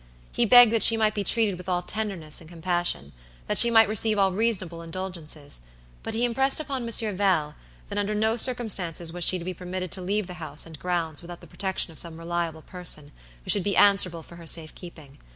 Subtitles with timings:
[0.31, 3.11] He begged that she might be treated with all tenderness and compassion;
[3.45, 5.61] that she might receive all reasonable indulgences;
[6.01, 7.53] but he impressed upon Monsieur Val,
[7.87, 11.21] that under no circumstances was she to be permitted to leave the house and grounds
[11.21, 13.11] without the protection of some reliable person,
[13.43, 15.19] who should be answerable for her safe keeping.